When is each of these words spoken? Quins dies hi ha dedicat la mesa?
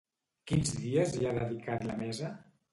Quins 0.51 0.71
dies 0.77 1.15
hi 1.19 1.29
ha 1.29 1.35
dedicat 1.43 1.89
la 1.93 2.01
mesa? 2.05 2.35